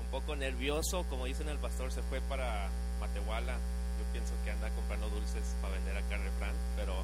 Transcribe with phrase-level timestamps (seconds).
[0.00, 2.68] un poco nervioso, como dicen el pastor, se fue para
[3.00, 3.54] Matehuala.
[3.54, 6.94] Yo pienso que anda comprando dulces para vender acá en Refrán, pero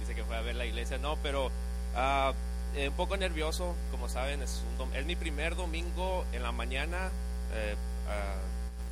[0.00, 0.98] dice que fue a ver la iglesia.
[0.98, 1.50] No, pero
[1.94, 2.32] ah,
[2.74, 4.62] eh, un poco nervioso, como saben, es,
[5.06, 7.10] mi primer domingo en la mañana,
[7.54, 7.76] eh,
[8.08, 8.36] ah,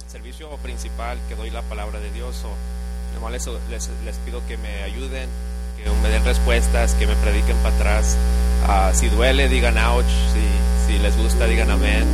[0.07, 2.45] servicio principal que doy la palabra de Dios.
[3.71, 5.29] Les, pido que me ayuden,
[5.77, 8.17] que me den respuestas, que me prediquen para atrás.
[8.67, 10.05] Ah, si duele, digan ouch.
[10.05, 10.60] Si,
[10.91, 12.05] si les gusta, digan amén.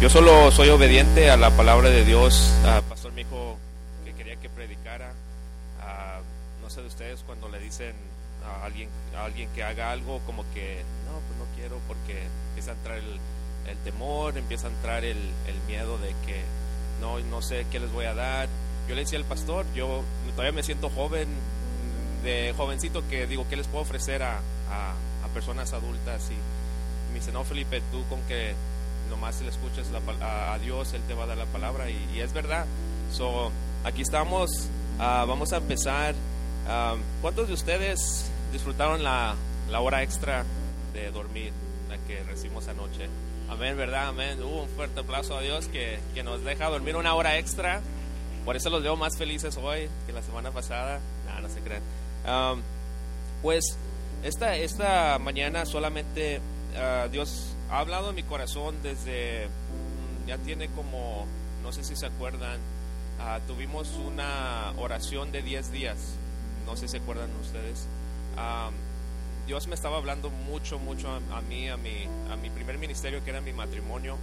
[0.00, 2.52] yo solo soy obediente a la palabra de Dios.
[2.88, 3.56] pastor me dijo
[4.04, 5.12] que quería que predicara.
[6.60, 7.94] no sé de ustedes cuando le dicen
[8.44, 12.72] a alguien, a alguien que haga algo, como que no, pues no quiero porque empieza
[12.72, 13.20] a entrar el,
[13.68, 16.42] el temor, empieza a entrar el, el, miedo de que
[17.00, 18.48] no, no sé qué les voy a dar.
[18.88, 20.02] Yo le decía al pastor, yo
[20.34, 21.28] todavía me siento joven,
[22.24, 26.30] de jovencito, que digo, ¿qué les puedo ofrecer a, a, personas adultas?
[26.30, 26.57] Y
[27.18, 28.54] me dice, no, Felipe, tú con que
[29.10, 31.90] nomás le escuches la, a, Dios, Él te va a dar la palabra.
[31.90, 32.64] Y, es verdad.
[33.12, 33.50] So,
[33.82, 34.68] aquí estamos,
[35.00, 36.14] ah, vamos a empezar.
[36.68, 39.34] Ah, ¿Cuántos de ustedes disfrutaron la,
[39.68, 40.44] la hora extra
[40.92, 41.52] de dormir
[41.88, 43.08] la que recibimos anoche?
[43.50, 44.08] Amén, ¿verdad?
[44.08, 44.40] Amén.
[44.40, 47.80] Uh, un fuerte aplauso a Dios que, que, nos deja dormir una hora extra.
[48.44, 51.00] Por eso los veo más felices hoy que la semana pasada.
[51.26, 51.82] No, no se crean.
[52.24, 52.62] Um,
[53.42, 53.76] pues
[54.22, 56.40] esta, esta mañana solamente
[56.76, 61.26] uh, Dios ha hablado en mi corazón desde, mm, ya tiene como,
[61.62, 62.60] no sé si se acuerdan,
[63.18, 65.96] uh, tuvimos una oración de 10 días.
[66.66, 67.86] No sé si se acuerdan ustedes.
[68.36, 68.74] Um,
[69.46, 73.30] Dios me estaba hablando mucho, mucho a, mí, a mi, a mi primer ministerio, que
[73.30, 74.18] era mi matrimonio.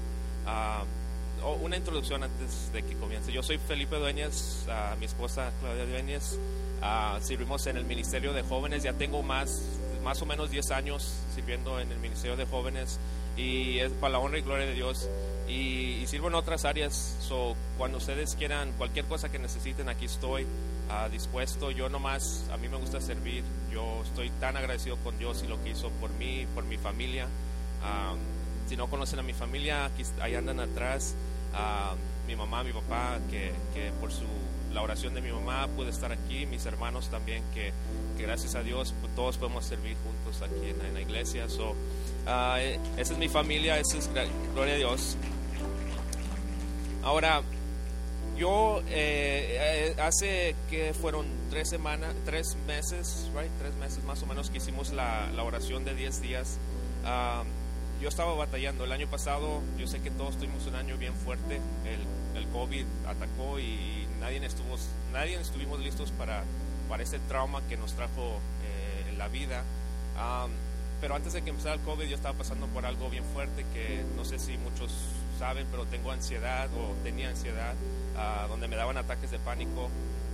[1.62, 3.32] Una introducción antes de que comience.
[3.32, 4.68] Yo soy Felipe Dueñas,
[5.00, 6.38] mi esposa Claudia Dueñas.
[6.82, 9.64] Uh, sirvimos en el Ministerio de Jóvenes, ya tengo más,
[10.06, 13.00] más o menos 10 años sirviendo en el Ministerio de Jóvenes
[13.36, 15.10] y es para la honra y gloria de Dios.
[15.48, 20.06] Y, y sirvo en otras áreas, so, cuando ustedes quieran cualquier cosa que necesiten, aquí
[20.06, 20.46] estoy
[21.12, 21.72] dispuesto.
[21.72, 23.44] Yo nomás, a mí me gusta servir.
[23.72, 27.28] Yo estoy tan agradecido con Dios y lo que hizo por mí, por mi familia.
[28.68, 31.16] si no conocen a mi familia, aquí, ahí andan atrás.
[32.28, 34.26] mi mamá, mi papá, que, que, por su,
[34.76, 36.46] la oración de mi mamá pude estar aquí.
[36.46, 37.72] Mis hermanos también, que,
[38.18, 41.48] que gracias a Dios pues, todos podemos servir juntos aquí en, la iglesia.
[41.50, 41.76] So,
[42.28, 44.10] e, esa es mi familia, esa es
[44.54, 45.16] gloria a Dios.
[47.04, 47.42] Ahora,
[48.38, 54.26] yo eh, eh, hace que fueron tres semanas, tres meses, right, tres meses más o
[54.26, 56.58] menos que hicimos la, la oración de 10 días.
[58.02, 61.62] yo estaba batallando el año pasado, yo sé que todos tuvimos un año bien fuerte,
[61.86, 64.76] el, el COVID atacó y nadie, estuvo,
[65.14, 66.44] nadie estuvimos listos para,
[66.90, 69.64] para este trauma que nos trajo eh, en la vida.
[71.00, 74.04] pero antes de que empezara el COVID yo estaba pasando por algo bien fuerte que
[74.16, 74.92] no sé si muchos
[75.38, 77.76] saben, pero tengo ansiedad o tenía ansiedad.
[78.18, 79.90] Ah, donde me daban ataques de pánico.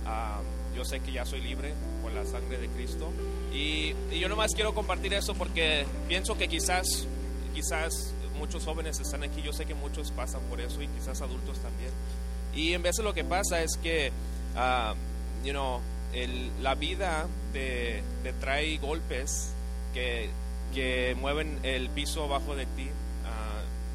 [0.06, 0.40] Ah,
[0.74, 3.10] yo sé que ya soy libre por la sangre de Cristo.
[3.52, 7.06] Y, yo nomás quiero compartir eso porque pienso que quizás,
[7.52, 11.58] quizás muchos jóvenes están aquí, yo sé que muchos pasan por eso y quizás adultos
[11.58, 11.90] también.
[12.54, 14.12] Y en de lo que pasa es que,
[14.56, 14.94] uh,
[15.44, 15.80] you know,
[16.60, 19.52] la vida te, te, trae golpes
[19.94, 20.28] que,
[20.74, 22.88] que mueven el piso abajo de ti.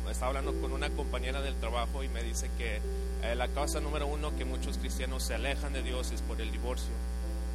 [0.09, 2.79] estaba hablando con una compañera del trabajo y me dice que
[3.23, 6.51] eh, la causa número uno que muchos cristianos se alejan de Dios es por el
[6.51, 6.93] divorcio.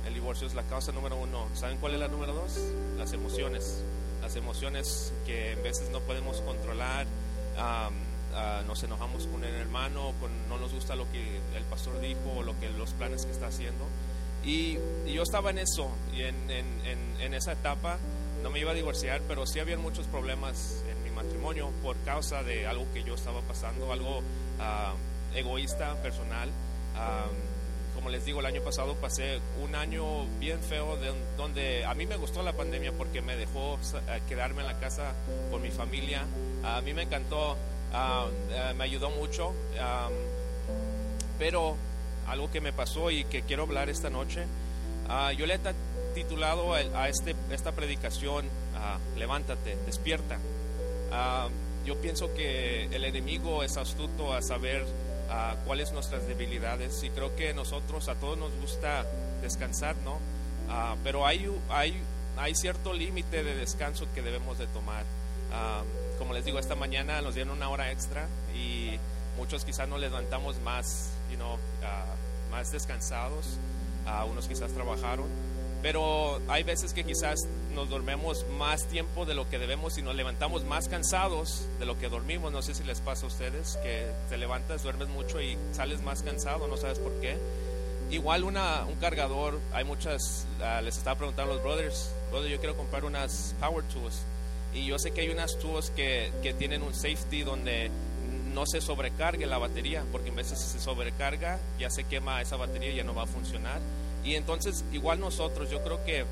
[0.07, 1.49] El divorcio es la causa número uno.
[1.55, 2.59] ¿Saben cuál es la número dos?
[2.99, 3.83] Las emociones.
[4.21, 7.07] Las emociones que en veces no podemos controlar.
[8.34, 12.32] Ah, nos enojamos con el hermano, con, no nos gusta lo que el pastor dijo
[12.37, 13.87] o lo que, los planes que está haciendo.
[14.44, 16.66] Y, yo estaba en eso, y en, en,
[17.21, 17.98] en, esa etapa
[18.42, 22.42] no me iba a divorciar, pero sí había muchos problemas en mi matrimonio por causa
[22.42, 26.50] de algo que yo estaba pasando, algo uh, egoísta, personal.
[27.94, 32.06] como les digo, el año pasado pasé un año bien feo de, donde a mí
[32.06, 33.78] me gustó la pandemia porque me dejó
[34.09, 35.12] eh, quedarme en la casa
[35.50, 36.25] con mi familia.
[36.65, 37.56] A mí me encantó,
[37.92, 39.53] eh, me ayudó mucho.
[41.39, 41.77] pero
[42.28, 44.47] algo que me pasó y que quiero hablar esta noche,
[45.09, 45.60] ah, yo le he
[46.15, 48.47] titulado a, este, esta predicación,
[48.77, 50.39] ah, Levántate, despierta.
[51.84, 54.86] yo pienso que el enemigo es astuto a saber
[55.65, 59.06] cuáles nuestras debilidades y creo que nosotros a todos nos gusta
[59.41, 60.18] descansar, ¿no?
[60.68, 62.00] Ah, pero hay, hay,
[62.36, 65.04] hay cierto límite de descanso que debemos de tomar.
[65.53, 65.83] Ah,
[66.19, 68.99] como les digo, esta mañana nos dieron una hora extra y
[69.37, 72.04] muchos quizás nos levantamos más, you know, ah,
[72.51, 73.59] más descansados,
[74.31, 75.27] unos quizás trabajaron.
[75.83, 77.41] pero hay veces que quizás
[77.75, 81.98] nos dormemos más tiempo de lo que debemos y nos levantamos más cansados de lo
[81.98, 82.53] que dormimos.
[82.53, 86.22] No sé si les pasa a ustedes que te levantas, duermes mucho y sales más
[86.22, 87.37] cansado, no sabes por qué.
[88.10, 92.59] Igual una, un cargador, hay muchas, ah, les estaba preguntando a los brothers, brother, yo
[92.59, 94.22] quiero comprar unas power tools.
[94.74, 97.91] Y yo sé que hay unas tools que, que tienen un safety donde
[98.54, 102.57] no se sobrecargue la batería, porque en veces si se sobrecarga ya se quema esa
[102.57, 103.80] batería y ya no va a funcionar.
[104.24, 106.24] Y entonces, igual nosotros, yo creo que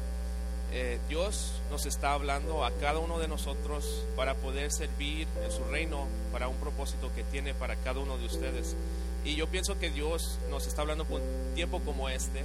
[0.72, 5.64] eh, Dios nos está hablando a cada uno de nosotros para poder servir en su
[5.64, 8.76] reino, para un propósito que tiene para cada uno de ustedes.
[9.24, 11.20] Y yo pienso que Dios nos está hablando con
[11.54, 12.44] tiempo como este.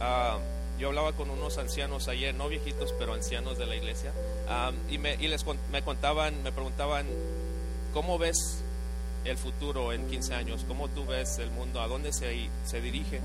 [0.00, 0.38] Ah,
[0.78, 4.12] yo hablaba con unos ancianos ayer, no viejitos, pero ancianos de la iglesia,
[4.48, 7.06] ah, y, me, y les, me contaban, me preguntaban,
[7.92, 8.62] ¿cómo ves
[9.24, 10.64] el futuro en 15 años?
[10.68, 11.80] ¿Cómo tú ves el mundo?
[11.80, 13.20] ¿A dónde se, se dirige?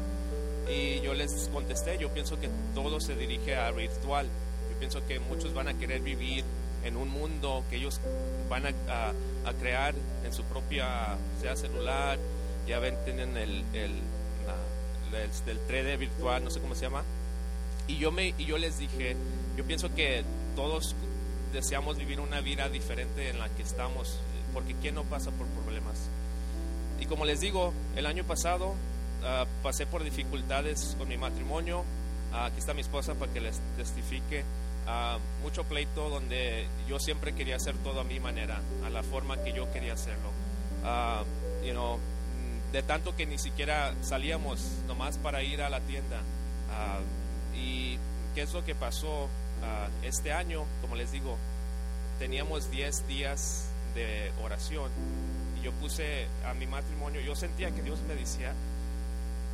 [0.69, 4.27] Y yo les contesté, yo pienso que todo se dirige a virtual.
[4.71, 6.43] Yo pienso que muchos van a querer vivir
[6.83, 7.99] en un mundo que ellos
[8.49, 8.69] van a,
[9.45, 9.93] a, crear
[10.25, 12.17] en su propia, sea celular,
[12.67, 13.91] ya ven, tienen el, el,
[15.13, 17.03] el, 3D virtual, no sé cómo se llama.
[17.87, 19.15] Y yo, me, y yo les dije,
[19.57, 20.23] yo pienso que
[20.55, 20.95] todos
[21.53, 24.17] deseamos vivir una vida diferente en la que estamos,
[24.53, 26.09] porque ¿quién no pasa por problemas?
[26.99, 28.75] Y como les digo, el año pasado
[29.23, 31.83] Ah, pasé por dificultades con mi matrimonio.
[32.33, 34.43] Ah, aquí está mi esposa para que les testifique.
[34.81, 39.37] Uh, mucho pleito donde yo siempre quería hacer todo a mi manera, a la forma
[39.37, 40.31] que yo quería hacerlo.
[41.63, 41.99] you know,
[42.71, 46.21] de tanto que ni siquiera salíamos nomás para ir a la tienda.
[47.55, 47.97] Y
[48.35, 49.27] qué es lo que pasó
[50.03, 51.37] este año, como les digo,
[52.19, 53.65] teníamos 10 días
[53.95, 54.89] de oración
[55.59, 58.53] y yo puse a mi matrimonio, yo sentía que Dios me decía,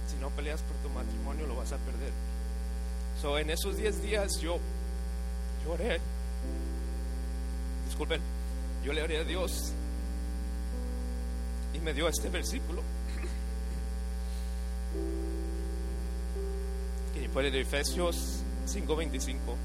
[0.09, 2.11] si no peleas por tu matrimonio lo vas a perder.
[3.21, 4.59] So, en esos 10 días yo
[5.65, 5.99] lloré.
[7.87, 8.21] Disculpen,
[8.85, 9.73] yo le oré a Dios
[11.73, 12.81] y me dio este versículo.
[17.33, 19.55] Fue de Efesios 5:25.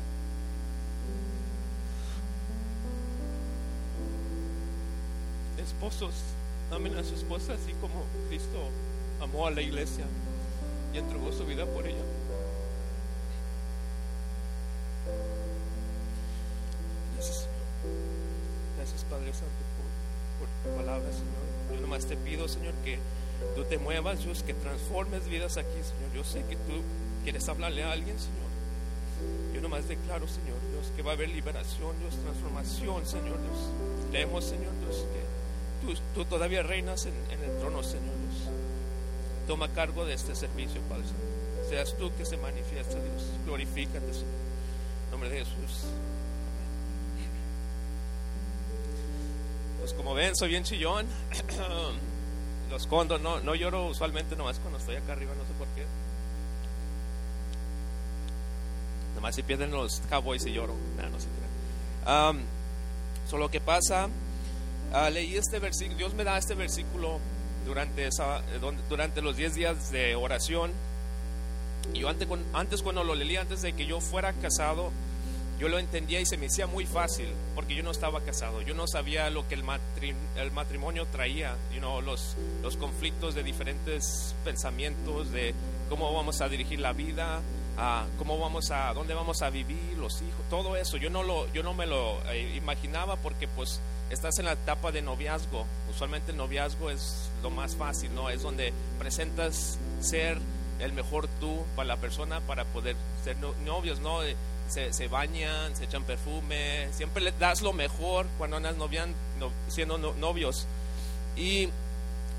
[5.62, 6.14] Esposos,
[6.70, 8.68] amen a su esposa así como Cristo
[9.20, 10.04] amó a la iglesia
[10.92, 12.04] y entregó su vida por ella.
[17.14, 17.48] Gracias.
[18.76, 19.62] Gracias, Padre Santo,
[20.38, 21.74] por, por tu palabra, Señor.
[21.74, 22.98] Yo nomás te pido, Señor, que
[23.54, 26.12] tú te muevas, Dios, que transformes vidas aquí, Señor.
[26.14, 26.82] Yo sé que tú
[27.22, 28.42] quieres hablarle a alguien, Señor.
[29.54, 33.58] Yo nomás declaro, Señor, Dios, que va a haber liberación, Dios, transformación, Señor, Dios.
[34.12, 38.50] Leemos, Señor, Dios, que tú, todavía reinas en, el trono, Señor, Dios.
[39.46, 41.04] Toma cargo de este servicio, Padre.
[41.68, 43.24] Seas tú que se manifiesta, Dios.
[43.44, 44.42] Glorifícate, Señor.
[45.06, 45.86] En nombre de Jesús.
[49.80, 51.06] Pues como ven, soy bien chillón.
[52.70, 55.84] Los condos, no, no lloro usualmente nomás cuando estoy acá arriba, no sé por qué.
[59.22, 60.74] Nomás si pierden los cowboys y lloro.
[60.96, 61.28] no sé
[62.10, 62.40] um,
[63.30, 67.20] solo que pasa, uh, leí este versículo, Dios me da este versículo
[67.64, 68.58] durante, esa, eh,
[68.88, 70.72] durante los 10 días de oración.
[71.94, 74.90] Y yo antes, antes cuando lo leí, antes de que yo fuera casado,
[75.60, 78.74] yo lo entendía y se me hacía muy fácil, porque yo no estaba casado, yo
[78.74, 79.62] no sabía lo que el,
[80.34, 85.54] el matrimonio traía, you know, los, los conflictos de diferentes pensamientos, de
[85.88, 87.40] cómo vamos a dirigir la vida,
[87.78, 90.96] a cómo vamos a, dónde vamos a vivir, los hijos, todo eso.
[90.96, 94.92] Yo no, lo, yo no me lo eh, imaginaba porque pues estás en la etapa
[94.92, 95.66] de noviazgo.
[95.90, 98.30] Usualmente el noviazgo es lo más fácil, ¿no?
[98.30, 100.38] Es donde presentas ser
[100.78, 104.22] el mejor tú para la persona para poder ser novios, ¿no?
[104.22, 104.36] Eh,
[104.68, 109.14] se, se, bañan, se echan perfume, siempre le das lo mejor cuando andas novian,
[109.68, 110.66] siendo novios.
[111.36, 111.68] Y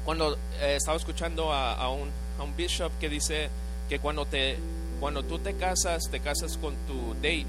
[0.05, 2.09] cuando eh, estaba escuchando a, a, un,
[2.39, 3.49] a un bishop que dice
[3.89, 4.57] que cuando, te,
[5.03, 7.45] cuando tú te casas, te casas con tu date,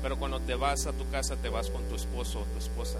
[0.00, 2.98] pero cuando te vas a tu casa, te vas con tu esposo o tu esposa.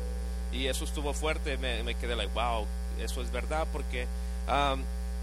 [0.53, 2.67] Y eso estuvo fuerte, me, me quedé like, wow,
[3.01, 4.07] eso es verdad, porque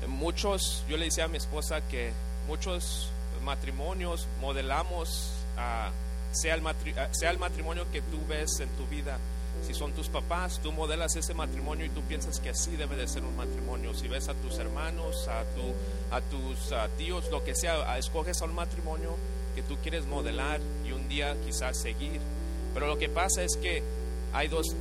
[0.07, 2.11] muchos, yo le decía a mi esposa que
[2.47, 3.11] muchos
[3.43, 5.31] matrimonios modelamos,
[6.31, 6.63] sea, el
[7.11, 9.19] sea el matrimonio que tú ves en tu vida.
[9.65, 13.07] Si son tus papás, tú modelas ese matrimonio y tú piensas que así debe de
[13.07, 13.93] ser un matrimonio.
[13.93, 18.45] Si ves a tus hermanos, a, tu, a tus tíos, lo que sea, escoges a
[18.45, 19.15] un matrimonio
[19.55, 22.19] que tú quieres modelar y un día quizás seguir.
[22.73, 23.83] Pero lo que pasa es que
[24.33, 24.75] hay dos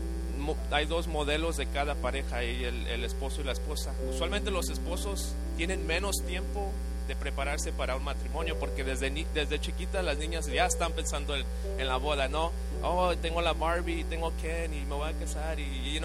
[0.71, 3.93] hay dos modelos de cada pareja, y el, esposo y la esposa.
[4.09, 6.73] Usualmente los esposos tienen menos tiempo
[7.11, 11.45] de prepararse para un matrimonio, porque desde, desde chiquitas las niñas ya están pensando en,
[11.88, 12.52] la boda, ¿no?
[12.85, 16.00] Oh, tengo la Barbie, tengo Ken y me voy a casar y, you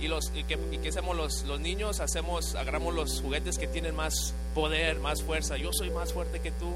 [0.00, 3.94] y los y que, y hacemos los, los niños hacemos agarramos los juguetes que tienen
[3.96, 6.72] más poder más fuerza yo soy más fuerte que tú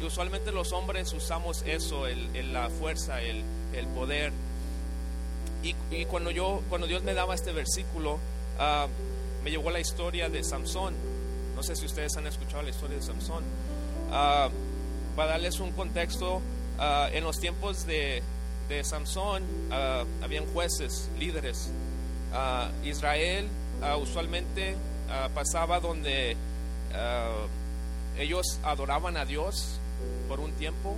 [0.00, 4.32] y usualmente los hombres usamos eso el, la fuerza el, el poder
[5.62, 8.14] y, y, cuando yo cuando Dios me daba este versículo
[8.58, 8.88] uh,
[9.44, 11.15] me llegó la historia de Samson.
[11.56, 13.42] No sé si ustedes han escuchado la historia de Samson.
[14.10, 14.50] Uh,
[15.16, 16.42] para darles un contexto,
[16.78, 18.22] ah, en los tiempos de,
[18.68, 21.70] de Samson uh, habían jueces, líderes.
[22.84, 23.48] Israel
[24.02, 24.76] usualmente
[25.34, 26.36] pasaba donde
[28.18, 29.78] ellos adoraban a Dios
[30.28, 30.96] por un tiempo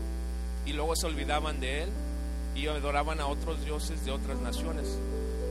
[0.67, 1.91] y luego se olvidaban de Él
[2.57, 4.99] y adoraban a otros dioses de otras naciones.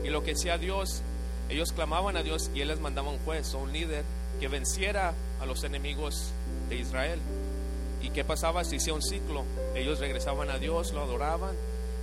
[0.04, 1.02] Y lo que hacía Dios
[1.48, 4.04] ellos clamaban a Dios y Él les mandaba un juez o un líder
[4.38, 6.30] que venciera a los enemigos
[6.68, 7.20] de Israel.
[8.02, 8.64] ¿Y qué pasaba?
[8.64, 9.44] Se hacía un ciclo.
[9.74, 11.54] Ellos regresaban a Dios, lo adoraban,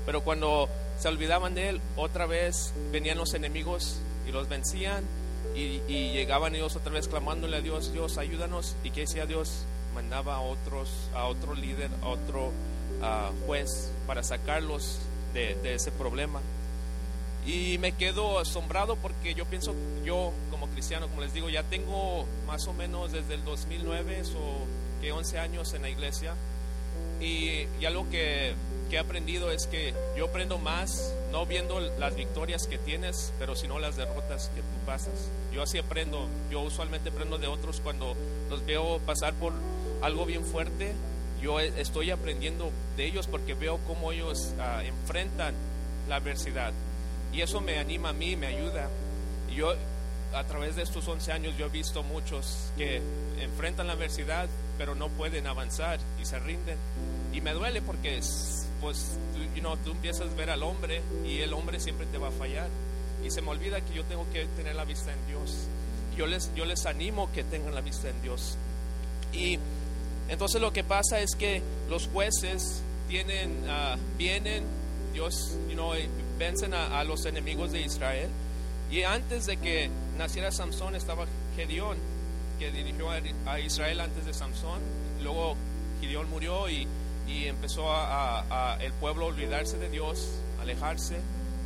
[0.06, 5.04] pero cuando se olvidaban de Él, otra vez venían los enemigos y los vencían
[5.56, 5.80] y,
[6.12, 8.76] llegaban ellos otra vez clamándole a Dios, Dios, ayúdanos.
[8.84, 9.64] ¿Y qué decía Dios?
[9.94, 12.52] Mandaba a otros, a otro líder, a otro
[13.02, 15.00] ah, juez para sacarlos
[15.34, 16.42] de ese problema.
[17.46, 22.26] Y me quedo asombrado porque yo pienso, yo como cristiano, como les digo, ya tengo
[22.48, 26.34] más o menos desde el 2009 o que 11 años en la iglesia.
[27.22, 28.56] Y, y algo que,
[28.90, 33.56] que, he aprendido es que yo aprendo más no viendo las victorias que tienes, pero
[33.56, 35.30] sino las derrotas que tú pasas.
[35.54, 38.16] Yo así aprendo, yo usualmente aprendo de otros cuando
[38.50, 39.54] los veo pasar por
[40.02, 40.94] algo bien fuerte.
[41.42, 45.54] Yo estoy aprendiendo de ellos porque veo cómo ellos ah, enfrentan
[46.10, 46.74] la adversidad
[47.36, 48.90] y eso me anima a mí, me ayuda.
[49.52, 49.74] Y yo,
[50.34, 53.02] a través de estos 11 años, yo he visto muchos que
[53.42, 56.78] enfrentan la adversidad, pero no pueden avanzar y se rinden.
[57.34, 58.22] Y me duele porque,
[58.80, 59.18] pues,
[59.54, 62.32] you know, tú empiezas a ver al hombre y el hombre siempre te va a
[62.32, 62.70] fallar.
[63.26, 65.68] Y se me olvida que yo tengo que tener la vista en Dios.
[66.16, 68.56] Yo les, yo les animo que tengan la vista en Dios.
[69.34, 69.60] Y
[70.30, 74.64] entonces lo que pasa es que los jueces tienen, uh, vienen,
[75.14, 75.94] Dios, you know,
[76.38, 78.30] vencen a, los enemigos de Israel.
[78.92, 81.26] Y antes de que naciera Samson estaba
[81.56, 81.98] Gedeón,
[82.60, 84.80] que dirigió a, Israel antes de Samson.
[85.24, 85.56] Luego
[86.02, 86.88] Gedeón murió y,
[87.28, 90.30] y empezó a, el pueblo a olvidarse de Dios,
[90.62, 91.18] alejarse.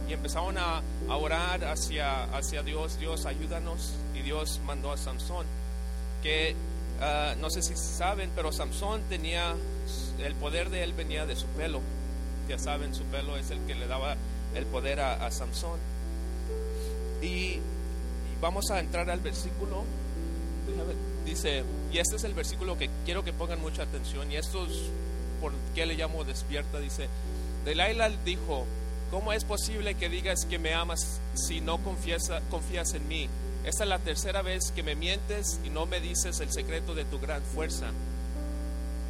[0.07, 3.93] Y empezaron a, orar hacia, hacia Dios, Dios ayúdanos.
[4.15, 5.45] Y Dios mandó a Samson.
[6.23, 6.55] Que
[7.01, 9.55] ah, no sé si saben, pero Samson tenía,
[10.19, 11.81] el poder de él venía de su pelo.
[12.47, 14.15] Ya saben, su pelo es el que le daba
[14.55, 15.79] el poder a, Samson.
[17.21, 17.59] Y,
[18.41, 19.83] vamos a entrar al versículo.
[21.25, 24.73] Dice, y este es el versículo que quiero que pongan mucha atención, y esto es
[25.41, 26.79] por qué le llamo despierta.
[26.79, 27.07] Dice,
[27.65, 28.65] Delilah dijo,
[29.11, 33.29] ¿cómo es posible que digas que me amas si no confiesa, confías en mí?
[33.65, 37.05] Esta es la tercera vez que me mientes y no me dices el secreto de
[37.05, 37.91] tu gran fuerza.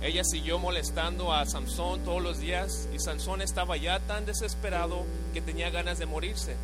[0.01, 5.41] Ella siguió molestando a Sansón todos los días y Sansón estaba ya tan desesperado que
[5.41, 6.55] tenía ganas de morirse.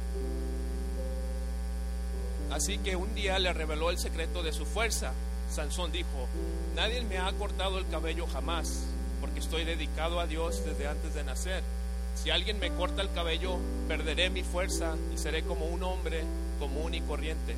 [2.49, 5.11] Así que un día le reveló el secreto de su fuerza.
[5.51, 6.27] Sansón dijo,
[6.75, 8.83] nadie me ha cortado el cabello jamás,
[9.19, 11.61] porque estoy dedicado a Dios desde antes de nacer.
[12.15, 13.57] Si alguien me corta el cabello,
[13.89, 16.23] perderé mi fuerza y seré como un hombre
[16.57, 17.55] común y corriente.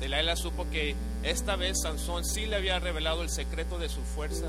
[0.00, 4.46] Delilah supo que esta vez Sansón sí le había revelado el secreto de su fuerza.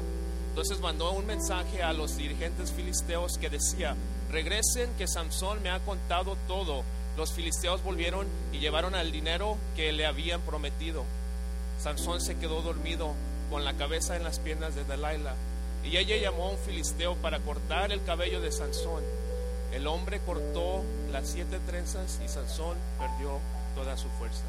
[0.50, 3.96] Entonces mandó un mensaje a los dirigentes filisteos que decía,
[4.32, 6.84] regresen que Sansón me ha contado todo.
[7.18, 11.04] Los filisteos volvieron y llevaron al dinero que le habían prometido.
[11.82, 13.14] Sansón se quedó dormido
[13.50, 15.36] con la cabeza en las piernas de Delilah.
[15.84, 19.04] Y ella llamó a un filisteo para cortar el cabello de Sansón.
[19.74, 23.40] El hombre cortó las siete trenzas y Sansón perdió
[23.76, 24.44] toda su fuerza.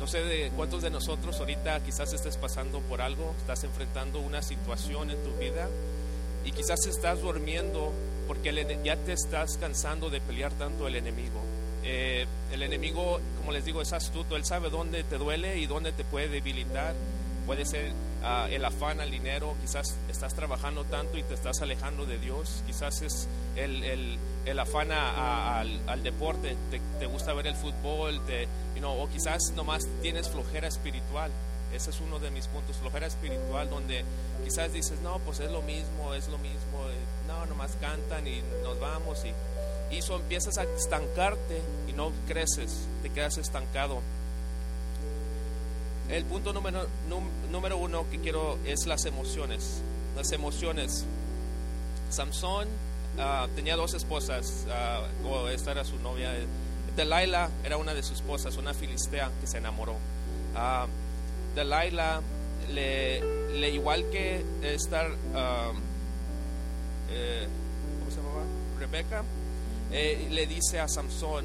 [0.00, 4.40] No sé de cuántos de nosotros ahorita quizás estés pasando por algo, estás enfrentando una
[4.40, 5.68] situación en tu vida
[6.42, 7.92] y quizás estás durmiendo
[8.26, 8.50] porque
[8.82, 11.42] ya te estás cansando de pelear tanto el enemigo.
[11.84, 15.92] Eh, el enemigo, como les digo, es astuto, él sabe dónde te duele y dónde
[15.92, 16.94] te puede debilitar.
[17.50, 17.90] Puede ser
[18.22, 22.62] ah, el afán al dinero, quizás estás trabajando tanto y te estás alejando de Dios,
[22.64, 23.26] quizás es
[23.56, 28.46] el, el, el afán al, al, deporte, te, te, gusta ver el fútbol, te,
[28.84, 31.32] o quizás nomás tienes flojera espiritual.
[31.74, 34.04] Ese es uno de mis puntos, flojera espiritual, donde
[34.44, 36.94] quizás dices, no, pues es lo mismo, es lo mismo, eh,
[37.26, 42.86] no, nomás cantan y nos vamos y, y eso empiezas a estancarte y no creces,
[43.02, 44.02] te quedas estancado.
[46.10, 46.86] El punto número,
[47.50, 49.80] número uno que quiero es las emociones.
[50.16, 51.04] Las emociones.
[52.10, 52.66] Samson
[53.18, 54.66] ah, tenía dos esposas,
[55.24, 56.32] o esta era su novia.
[56.96, 59.92] Delilah era una de sus esposas, una filistea que se enamoró.
[60.54, 60.88] Uh,
[61.54, 62.20] Delilah,
[62.72, 65.10] le, igual que estar,
[67.10, 67.48] eh,
[67.98, 68.44] ¿cómo se llamaba?
[68.78, 69.22] Rebeca,
[69.92, 71.44] eh, le dice a Samson,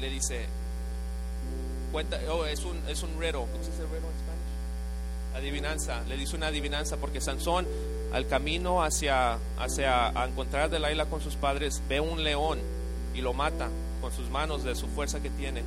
[0.00, 0.46] le dice,
[2.30, 3.44] oh, es un, es un riddle.
[5.34, 7.66] Adivinanza, le dice una adivinanza porque Sansón
[8.12, 12.58] al camino hacia, hacia a encontrar Delilah con sus padres ve un león
[13.14, 13.68] y lo mata
[14.00, 15.62] con sus manos de su fuerza que tiene.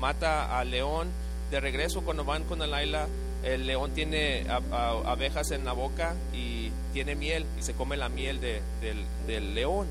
[0.00, 1.08] Mata al león.
[1.50, 3.06] De regreso cuando van con Delilah,
[3.44, 4.46] el león tiene
[5.04, 8.62] abejas en la boca y tiene miel y se come la miel de,
[9.26, 9.86] del león.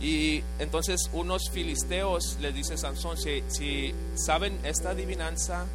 [0.00, 5.66] Y entonces unos filisteos les dice Sansón, si, si saben esta adivinanza,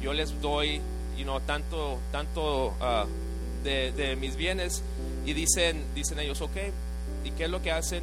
[0.00, 0.80] yo les doy
[1.16, 3.06] you know, tanto, tanto uh,
[3.64, 4.82] de, mis bienes.
[5.26, 6.56] Y dicen, dicen ellos, ok,
[7.24, 8.02] ¿y qué es lo que hacen?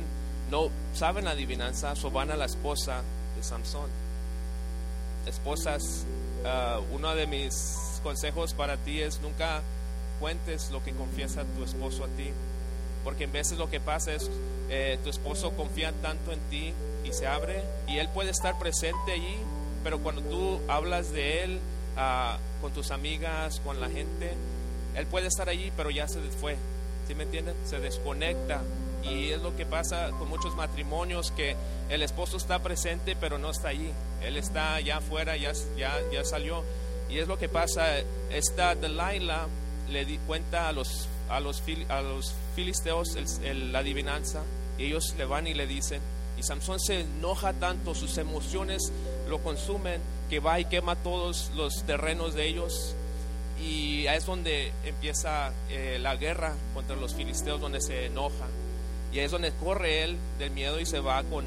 [0.50, 3.01] No saben la adivinanza, so van a la esposa
[3.38, 3.90] de Sansón.
[5.25, 6.06] Esposas,
[6.44, 9.62] uh, uno de mis consejos para ti es nunca
[10.20, 12.32] cuentes lo que confiesa tu esposo a ti
[13.03, 14.29] porque en veces lo que pasa es
[14.70, 19.12] eh, tu esposo confía tanto en ti y se abre y él puede estar presente
[19.12, 19.36] allí,
[19.84, 21.60] pero cuando tú hablas de él
[21.98, 24.34] ah, con tus amigas, con la gente,
[24.96, 26.55] él puede estar allí, pero ya se fue,
[27.08, 27.55] ¿sí me entienden?
[27.65, 28.62] Se desconecta.
[29.03, 31.55] Y es lo que pasa con muchos matrimonios que
[31.89, 33.91] el esposo está presente pero no está allí,
[34.24, 36.63] él está ya afuera, ya, ya, ya salió.
[37.10, 37.98] Y es lo que pasa,
[38.29, 39.48] esta Delilah
[39.89, 43.18] le di cuenta a los a los, a los filisteos
[43.72, 44.44] la adivinanza,
[44.78, 46.01] ellos le van y le dicen,
[46.38, 48.92] y Samson se enoja tanto, sus emociones
[49.30, 52.96] lo consumen, que va y quema todos los terrenos de ellos,
[53.62, 58.46] y es donde empieza eh, la guerra contra los filisteos, donde se enoja,
[59.13, 61.46] y es donde corre él del miedo y se va con,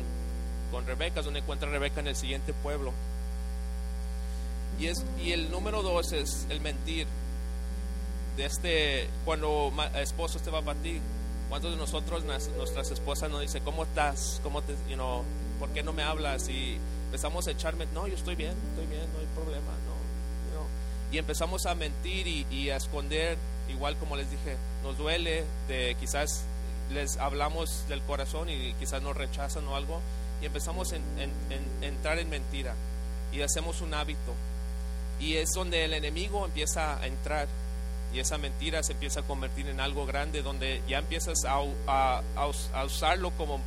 [0.71, 2.93] con Rebeca, donde encuentra a Rebeca en el siguiente pueblo.
[4.79, 7.07] Y, es, y el número dos es el mentir
[8.37, 11.01] de este, cuando esposo este va para ti,
[11.49, 14.41] ¿cuántos de nosotros, nuestras esposas nos dicen, ¿cómo estás?
[14.43, 15.23] ¿Cómo te, you know,
[15.59, 16.49] ¿Por qué no me hablas?
[16.49, 19.95] Y empezamos a echarme, no, yo estoy bien, estoy bien, no hay problema, no.
[21.13, 26.45] Y empezamos a mentir y, a esconder, igual como les dije, nos duele de quizás
[26.93, 30.01] les hablamos del corazón y quizás nos rechazan o algo,
[30.43, 30.97] y empezamos a
[31.83, 32.75] entrar en mentira
[33.33, 34.35] y hacemos un hábito.
[35.21, 37.47] Y es donde el enemigo empieza a entrar
[38.15, 42.85] y esa mentira se empieza a convertir en algo grande donde ya empiezas a, a,
[42.85, 43.61] usarlo como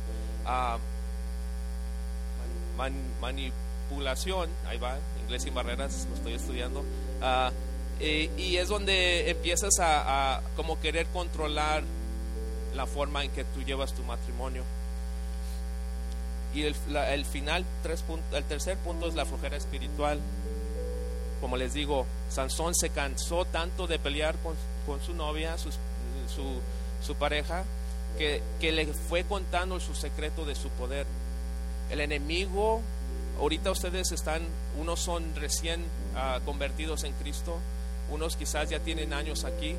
[3.20, 6.82] manipulación, ahí va, inglés sin barreras, lo estoy estudiando,
[7.20, 7.52] ah,
[8.00, 11.82] y es donde empiezas a, como querer controlar
[12.74, 14.62] la forma en que tú llevas tu matrimonio.
[16.54, 16.74] Y el,
[17.10, 20.18] el final, tres el tercer punto es la flojera espiritual
[21.40, 24.56] como les digo, Sansón se cansó tanto de pelear con,
[25.04, 25.70] su novia, su,
[27.02, 27.64] su, pareja,
[28.16, 31.06] que, que, le fue contando su secreto de su poder.
[31.90, 32.80] El enemigo,
[33.38, 34.42] ahorita ustedes están,
[34.78, 35.84] unos son recién
[36.16, 37.58] ah, convertidos en Cristo,
[38.10, 39.76] unos quizás ya tienen años aquí,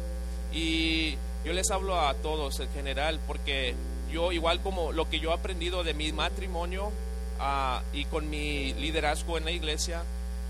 [0.53, 3.75] y yo les hablo a todos en general, porque
[4.11, 6.91] yo, igual como lo que yo he aprendido de mi matrimonio
[7.39, 10.03] ah, y con mi liderazgo en la iglesia,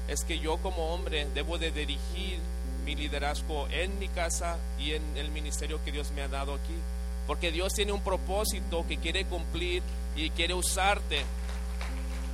[0.10, 2.40] es que yo como hombre debo de dirigir
[2.84, 6.76] mi liderazgo en mi casa y en el ministerio que Dios me ha dado aquí.
[7.28, 9.84] Porque Dios tiene un propósito que quiere cumplir
[10.16, 11.24] y quiere usarte.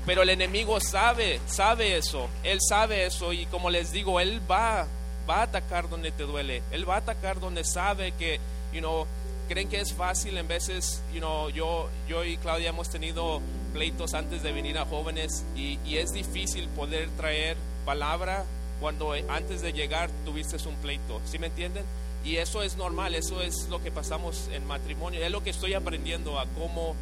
[0.06, 2.30] Pero el enemigo sabe, sabe eso.
[2.44, 4.88] Él sabe eso y como les digo, él va,
[5.30, 6.64] va a atacar donde te duele.
[6.72, 8.40] Él va a atacar donde sabe que,
[8.72, 9.06] you know,
[9.50, 13.42] creen que es fácil en veces, you know, yo, yo y Claudia hemos tenido
[13.76, 18.46] pleitos antes de venir a jóvenes y, es difícil poder traer palabra
[18.80, 21.84] cuando antes de llegar tuviste un pleito, ¿sí me entienden?
[22.24, 25.74] Y eso es normal, eso es lo que pasamos en matrimonio, es lo que estoy
[25.74, 26.96] aprendiendo a cómo